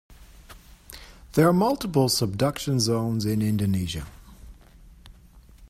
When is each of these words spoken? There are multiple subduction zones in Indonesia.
There 1.33 1.47
are 1.47 1.53
multiple 1.53 2.09
subduction 2.09 2.79
zones 2.79 3.23
in 3.23 3.43
Indonesia. 3.43 4.07